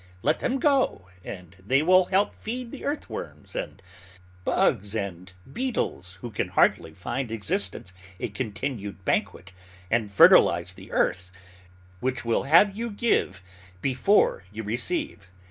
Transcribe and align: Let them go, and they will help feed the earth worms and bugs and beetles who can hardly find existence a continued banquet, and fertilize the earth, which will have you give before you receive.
Let 0.23 0.39
them 0.39 0.57
go, 0.57 1.09
and 1.23 1.55
they 1.63 1.83
will 1.83 2.05
help 2.05 2.33
feed 2.33 2.71
the 2.71 2.83
earth 2.85 3.07
worms 3.07 3.55
and 3.55 3.79
bugs 4.43 4.95
and 4.95 5.31
beetles 5.53 6.13
who 6.21 6.31
can 6.31 6.47
hardly 6.47 6.91
find 6.91 7.29
existence 7.29 7.93
a 8.19 8.29
continued 8.29 9.05
banquet, 9.05 9.51
and 9.91 10.11
fertilize 10.11 10.73
the 10.73 10.91
earth, 10.91 11.29
which 11.99 12.25
will 12.25 12.45
have 12.45 12.75
you 12.75 12.89
give 12.89 13.43
before 13.79 14.43
you 14.51 14.63
receive. 14.63 15.29